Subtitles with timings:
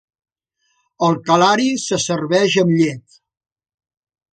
[1.09, 3.23] El kalari se serveix amb llet.